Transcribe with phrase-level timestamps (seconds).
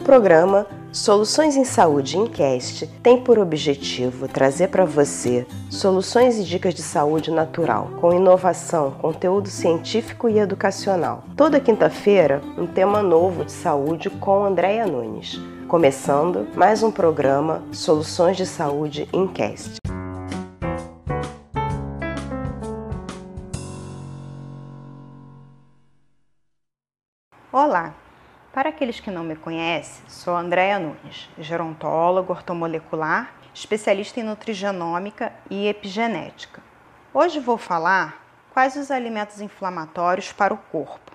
[0.00, 6.82] programa Soluções em Saúde Incast tem por objetivo trazer para você soluções e dicas de
[6.82, 11.22] saúde natural, com inovação, conteúdo científico e educacional.
[11.36, 15.38] Toda quinta-feira, um tema novo de saúde com Andréia Nunes.
[15.68, 19.76] Começando mais um programa Soluções de Saúde Incast.
[27.52, 27.99] Olá!
[28.52, 35.68] Para aqueles que não me conhecem, sou Andréa Nunes, gerontóloga ortomolecular, especialista em nutrigenômica e
[35.68, 36.60] epigenética.
[37.14, 38.20] Hoje vou falar
[38.52, 41.12] quais os alimentos inflamatórios para o corpo.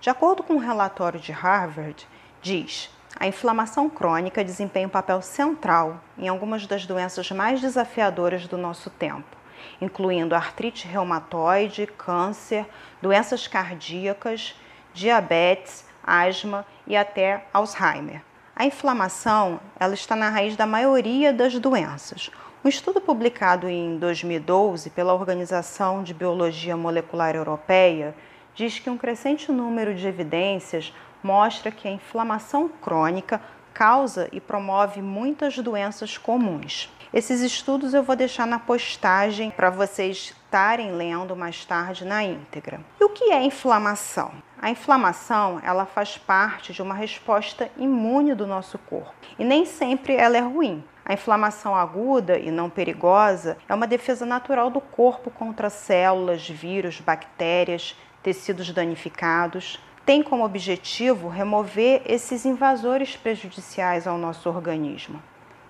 [0.00, 2.04] De acordo com um relatório de Harvard,
[2.42, 8.58] diz a inflamação crônica desempenha um papel central em algumas das doenças mais desafiadoras do
[8.58, 9.36] nosso tempo,
[9.80, 12.66] incluindo artrite reumatoide, câncer,
[13.00, 14.56] doenças cardíacas,
[14.92, 18.22] diabetes, asma e até Alzheimer.
[18.54, 22.30] A inflamação ela está na raiz da maioria das doenças.
[22.64, 28.14] Um estudo publicado em 2012 pela Organização de Biologia Molecular Europeia
[28.54, 33.40] diz que um crescente número de evidências mostra que a inflamação crônica
[33.74, 36.90] causa e promove muitas doenças comuns.
[37.12, 42.80] Esses estudos eu vou deixar na postagem para vocês estarem lendo mais tarde na íntegra.
[43.00, 44.30] E o que é inflamação?
[44.62, 50.14] A inflamação, ela faz parte de uma resposta imune do nosso corpo e nem sempre
[50.14, 50.82] ela é ruim.
[51.04, 57.00] A inflamação aguda e não perigosa é uma defesa natural do corpo contra células, vírus,
[57.00, 59.80] bactérias, tecidos danificados.
[60.04, 65.20] Tem como objetivo remover esses invasores prejudiciais ao nosso organismo.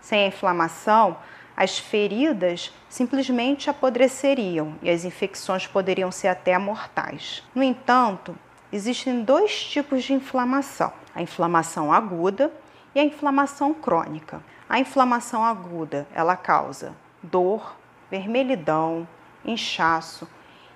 [0.00, 1.16] Sem a inflamação,
[1.56, 7.42] as feridas simplesmente apodreceriam e as infecções poderiam ser até mortais.
[7.54, 8.36] No entanto,
[8.70, 12.52] existem dois tipos de inflamação: a inflamação aguda
[12.94, 14.42] e a inflamação crônica.
[14.68, 17.76] A inflamação aguda, ela causa dor,
[18.10, 19.06] vermelhidão,
[19.44, 20.28] inchaço,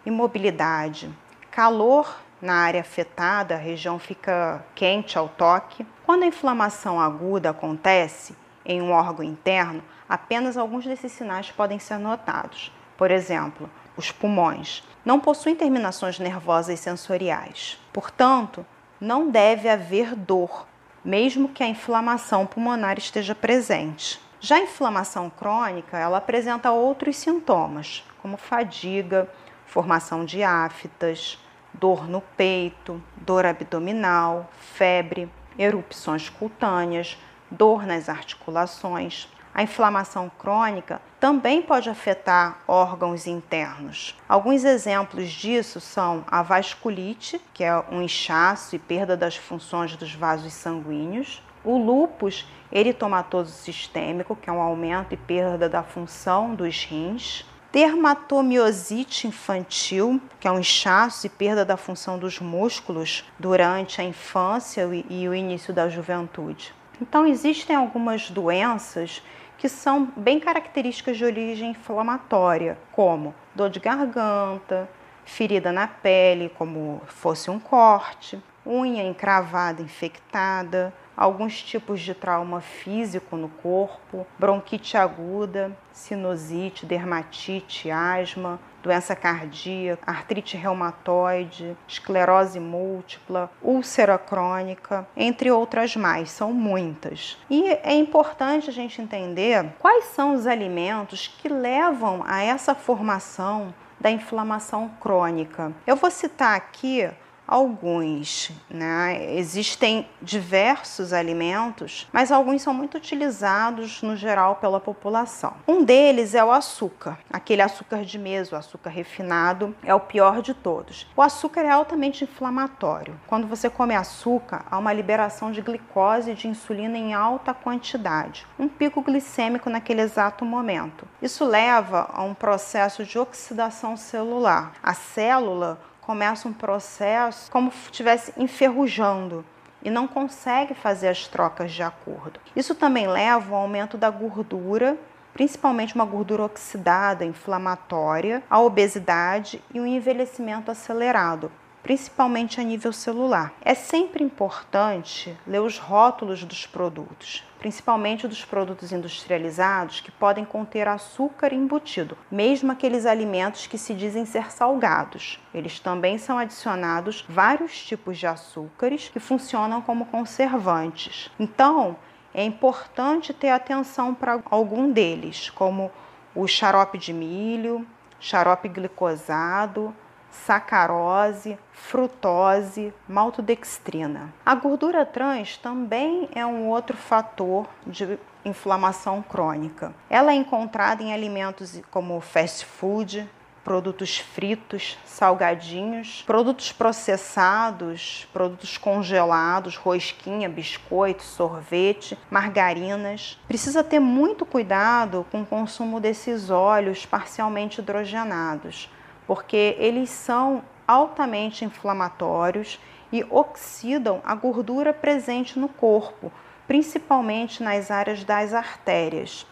[0.05, 1.11] imobilidade,
[1.51, 5.87] calor na área afetada, a região fica quente ao toque.
[6.07, 8.35] Quando a inflamação aguda acontece,
[8.65, 12.73] em um órgão interno, apenas alguns desses sinais podem ser notados.
[12.97, 17.79] Por exemplo, os pulmões não possuem terminações nervosas sensoriais.
[17.93, 18.65] Portanto,
[19.01, 20.67] não deve haver dor,
[21.05, 24.21] mesmo que a inflamação pulmonar esteja presente.
[24.39, 29.29] Já a inflamação crônica, ela apresenta outros sintomas, como fadiga,
[29.67, 31.39] formação de aftas,
[31.73, 37.19] dor no peito, dor abdominal, febre, erupções cutâneas,
[37.51, 39.29] dor nas articulações.
[39.53, 44.17] A inflamação crônica também pode afetar órgãos internos.
[44.29, 50.15] Alguns exemplos disso são a vasculite, que é um inchaço e perda das funções dos
[50.15, 56.85] vasos sanguíneos, o lúpus eritomatoso sistêmico, que é um aumento e perda da função dos
[56.85, 64.05] rins, dermatomiosite infantil, que é um inchaço e perda da função dos músculos durante a
[64.05, 66.73] infância e o início da juventude.
[67.01, 69.23] Então, existem algumas doenças
[69.57, 74.89] que são bem características de origem inflamatória, como dor de garganta,
[75.25, 83.37] ferida na pele, como fosse um corte, unha encravada infectada, alguns tipos de trauma físico
[83.37, 95.07] no corpo, bronquite aguda, sinusite, dermatite, asma, doença cardíaca, artrite reumatoide, esclerose múltipla, úlcera crônica,
[95.15, 97.37] entre outras mais, são muitas.
[97.51, 103.75] E é importante a gente entender quais são os alimentos que levam a essa formação
[104.01, 105.71] da inflamação crônica.
[105.87, 107.11] Eu vou citar aqui
[107.51, 108.53] alguns.
[108.71, 109.35] Né?
[109.35, 115.55] Existem diversos alimentos, mas alguns são muito utilizados no geral pela população.
[115.67, 120.41] Um deles é o açúcar, aquele açúcar de mesa, o açúcar refinado, é o pior
[120.41, 121.09] de todos.
[121.17, 123.19] O açúcar é altamente inflamatório.
[123.27, 128.47] Quando você come açúcar, há uma liberação de glicose e de insulina em alta quantidade,
[128.59, 131.09] um pico glicêmico naquele exato momento.
[131.21, 134.75] Isso leva a um processo de oxidação celular.
[134.83, 135.81] A célula
[136.11, 139.45] começa um processo como se estivesse enferrujando
[139.81, 142.41] e não consegue fazer as trocas de acordo.
[142.57, 144.99] Isso também leva ao aumento da gordura,
[145.33, 151.49] principalmente uma gordura oxidada, inflamatória, a obesidade e um envelhecimento acelerado.
[151.83, 153.53] Principalmente a nível celular.
[153.61, 160.89] É sempre importante ler os rótulos dos produtos, principalmente dos produtos industrializados que podem conter
[160.89, 165.39] açúcar embutido, mesmo aqueles alimentos que se dizem ser salgados.
[165.55, 171.31] Eles também são adicionados vários tipos de açúcares que funcionam como conservantes.
[171.39, 171.97] Então,
[172.33, 175.91] é importante ter atenção para algum deles, como
[176.35, 177.85] o xarope de milho,
[178.21, 179.95] xarope glicosado,
[180.31, 184.33] sacarose, frutose, maltodextrina.
[184.45, 189.93] A gordura trans também é um outro fator de inflamação crônica.
[190.09, 193.29] Ela é encontrada em alimentos como fast food,
[193.63, 203.39] produtos fritos, salgadinhos, produtos processados, produtos congelados, rosquinha, biscoito, sorvete, margarinas.
[203.47, 208.89] Precisa ter muito cuidado com o consumo desses óleos parcialmente hidrogenados,
[209.31, 212.81] porque eles são altamente inflamatórios
[213.13, 216.33] e oxidam a gordura presente no corpo,
[216.67, 219.47] principalmente nas áreas das artérias.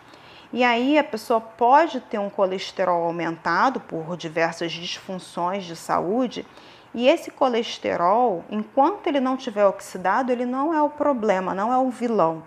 [0.53, 6.45] E aí a pessoa pode ter um colesterol aumentado por diversas disfunções de saúde,
[6.93, 11.79] e esse colesterol, enquanto ele não tiver oxidado, ele não é o problema, não é
[11.79, 12.43] o vilão.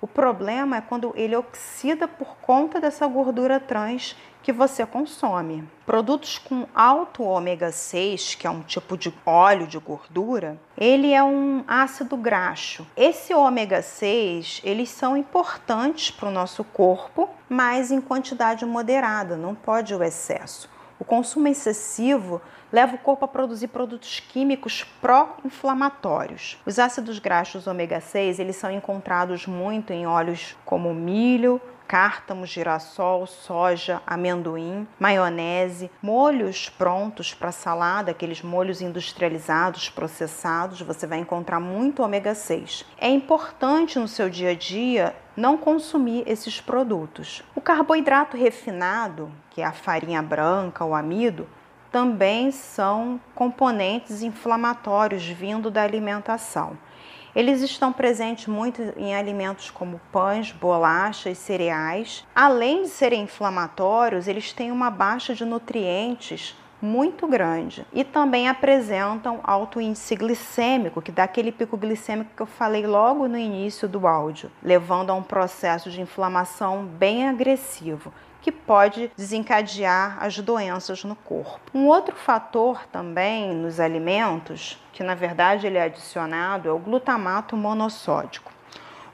[0.00, 5.64] O problema é quando ele oxida por conta dessa gordura trans que você consome.
[5.86, 11.22] Produtos com alto ômega 6, que é um tipo de óleo de gordura, ele é
[11.22, 12.86] um ácido graxo.
[12.96, 19.54] Esse ômega 6, eles são importantes para o nosso corpo, mas em quantidade moderada, não
[19.54, 20.68] pode o excesso.
[20.98, 22.40] O consumo excessivo
[22.72, 26.58] leva o corpo a produzir produtos químicos pró-inflamatórios.
[26.64, 33.26] Os ácidos graxos ômega 6, eles são encontrados muito em óleos como milho, cártamo, girassol,
[33.26, 42.02] soja, amendoim, maionese, molhos prontos para salada, aqueles molhos industrializados, processados, você vai encontrar muito
[42.02, 42.86] ômega 6.
[42.96, 47.42] É importante no seu dia a dia não consumir esses produtos.
[47.54, 51.46] O carboidrato refinado, que é a farinha branca, o amido,
[51.92, 56.76] também são componentes inflamatórios vindo da alimentação.
[57.34, 62.26] Eles estão presentes muito em alimentos como pães, bolachas, cereais.
[62.34, 69.38] Além de serem inflamatórios, eles têm uma baixa de nutrientes muito grande e também apresentam
[69.44, 74.06] alto índice glicêmico, que dá aquele pico glicêmico que eu falei logo no início do
[74.06, 78.12] áudio, levando a um processo de inflamação bem agressivo
[78.42, 81.60] que pode desencadear as doenças no corpo.
[81.72, 87.56] Um outro fator também nos alimentos, que na verdade ele é adicionado, é o glutamato
[87.56, 88.50] monossódico.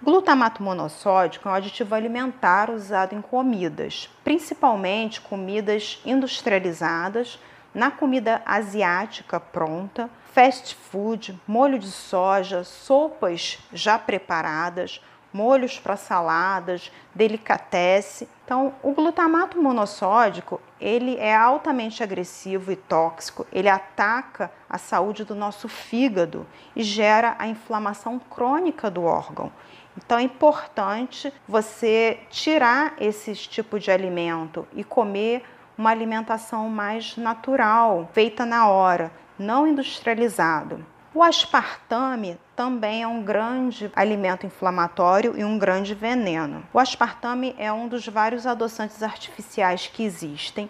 [0.00, 7.38] O glutamato monossódico é um aditivo alimentar usado em comidas, principalmente comidas industrializadas,
[7.74, 15.00] na comida asiática pronta, fast food, molho de soja, sopas já preparadas,
[15.32, 18.28] molhos para saladas, delicatesse.
[18.44, 23.46] Então, o glutamato monossódico, ele é altamente agressivo e tóxico.
[23.52, 29.52] Ele ataca a saúde do nosso fígado e gera a inflamação crônica do órgão.
[29.96, 35.42] Então é importante você tirar esse tipo de alimento e comer
[35.78, 40.84] uma alimentação mais natural, feita na hora, não industrializado.
[41.14, 46.64] O aspartame também é um grande alimento inflamatório e um grande veneno.
[46.72, 50.68] O aspartame é um dos vários adoçantes artificiais que existem.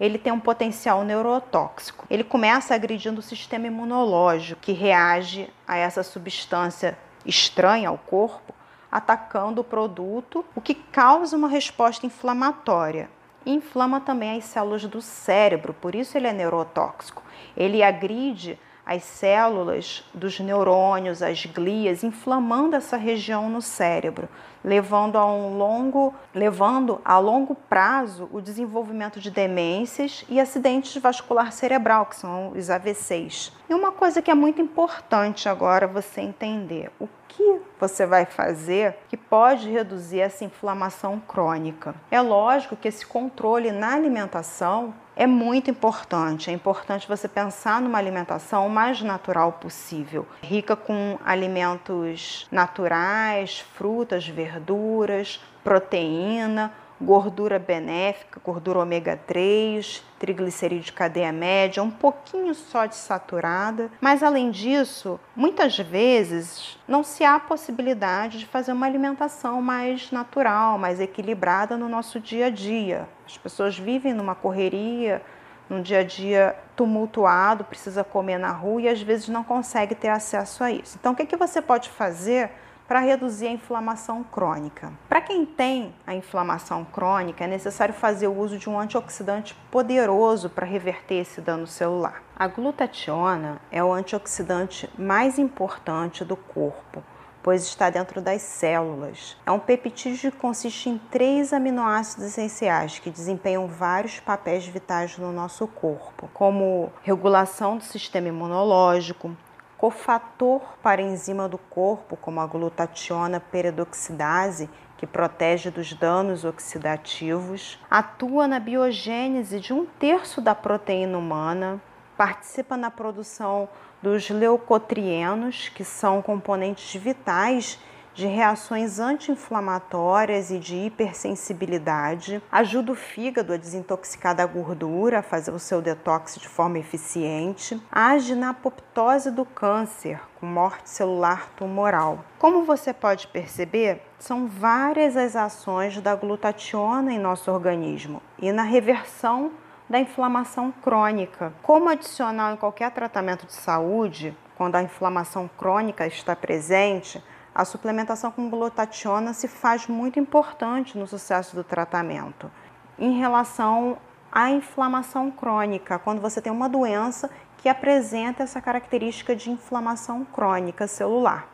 [0.00, 2.06] Ele tem um potencial neurotóxico.
[2.10, 8.54] Ele começa agredindo o sistema imunológico, que reage a essa substância estranha ao corpo,
[8.90, 13.10] atacando o produto, o que causa uma resposta inflamatória.
[13.46, 17.22] Inflama também as células do cérebro, por isso ele é neurotóxico.
[17.56, 24.28] Ele agride as células dos neurônios, as glias, inflamando essa região no cérebro,
[24.62, 31.50] levando a um longo, levando a longo prazo o desenvolvimento de demências e acidentes vascular
[31.52, 33.52] cerebral, que são os AVCs.
[33.68, 38.96] E uma coisa que é muito importante agora você entender, o que você vai fazer
[39.08, 41.94] que pode reduzir essa inflamação crônica?
[42.10, 46.50] É lógico que esse controle na alimentação é muito importante.
[46.50, 54.28] É importante você pensar numa alimentação o mais natural possível, rica com alimentos naturais, frutas,
[54.28, 62.96] verduras, proteína, gordura benéfica, gordura ômega 3, triglicerídeo de cadeia média, um pouquinho só de
[62.96, 63.90] saturada.
[64.00, 70.78] Mas além disso, muitas vezes não se há possibilidade de fazer uma alimentação mais natural,
[70.78, 73.08] mais equilibrada no nosso dia a dia.
[73.26, 75.22] As pessoas vivem numa correria,
[75.68, 80.08] num dia a dia tumultuado, precisa comer na rua e às vezes não consegue ter
[80.08, 80.96] acesso a isso.
[80.98, 82.50] Então, o que, que você pode fazer
[82.86, 84.92] para reduzir a inflamação crônica?
[85.08, 90.48] Para quem tem a inflamação crônica, é necessário fazer o uso de um antioxidante poderoso
[90.50, 92.22] para reverter esse dano celular.
[92.34, 97.02] A glutationa é o antioxidante mais importante do corpo
[97.46, 99.36] pois está dentro das células.
[99.46, 105.30] É um peptídeo que consiste em três aminoácidos essenciais que desempenham vários papéis vitais no
[105.30, 109.30] nosso corpo, como regulação do sistema imunológico,
[109.78, 118.48] cofator para enzima do corpo, como a glutationa peroxidase, que protege dos danos oxidativos, atua
[118.48, 121.80] na biogênese de um terço da proteína humana,
[122.16, 123.68] participa na produção
[124.02, 127.78] dos leucotrienos, que são componentes vitais
[128.16, 135.50] de reações anti-inflamatórias e de hipersensibilidade, ajuda o fígado a desintoxicar da gordura, a fazer
[135.50, 142.24] o seu detox de forma eficiente, age na apoptose do câncer, com morte celular tumoral.
[142.38, 148.62] Como você pode perceber, são várias as ações da glutationa em nosso organismo e na
[148.62, 149.52] reversão
[149.90, 151.52] da inflamação crônica.
[151.62, 157.22] Como adicional em qualquer tratamento de saúde, quando a inflamação crônica está presente,
[157.56, 162.50] a suplementação com glutationa se faz muito importante no sucesso do tratamento.
[162.98, 163.96] Em relação
[164.30, 170.86] à inflamação crônica, quando você tem uma doença que apresenta essa característica de inflamação crônica
[170.86, 171.48] celular.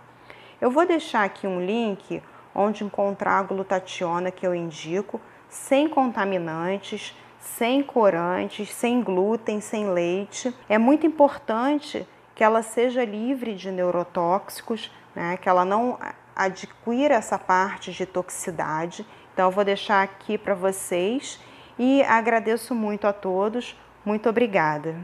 [0.61, 2.21] Eu vou deixar aqui um link
[2.53, 10.53] onde encontrar a glutationa que eu indico, sem contaminantes, sem corantes, sem glúten, sem leite.
[10.69, 12.05] É muito importante
[12.35, 15.37] que ela seja livre de neurotóxicos, né?
[15.37, 15.99] que ela não
[16.35, 19.07] adquira essa parte de toxicidade.
[19.33, 21.39] Então, eu vou deixar aqui para vocês
[21.79, 23.77] e agradeço muito a todos.
[24.05, 24.97] Muito obrigada.